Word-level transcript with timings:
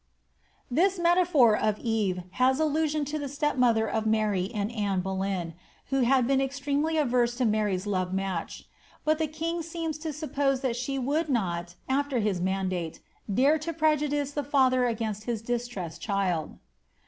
This 0.71 0.97
metaphor 0.97 1.55
of 1.55 1.77
Eve 1.77 2.23
has 2.31 2.59
allusion 2.59 3.05
to 3.05 3.19
the 3.19 3.29
step 3.29 3.55
mother 3.55 3.87
of 3.87 4.07
Mary 4.07 4.49
and 4.51 4.71
Anne 4.71 5.03
Bole3rn, 5.03 5.53
who 5.91 5.99
had 6.01 6.25
been 6.25 6.41
extremely 6.41 6.97
averse 6.97 7.35
to 7.35 7.45
Mary's 7.45 7.85
love 7.85 8.11
match; 8.11 8.67
bot 9.05 9.19
the 9.19 9.27
king 9.27 9.61
seems 9.61 9.99
to 9.99 10.11
suppose 10.11 10.61
that 10.61 10.75
she 10.75 10.97
would 10.97 11.29
not, 11.29 11.75
after 11.87 12.17
his 12.17 12.41
mandate, 12.41 12.99
dve 13.31 13.61
to 13.61 13.73
prejudice 13.73 14.31
the 14.31 14.41
fiUher 14.43 14.89
against 14.89 15.25
his 15.25 15.43
distressed 15.43 16.01
child. 16.01 16.57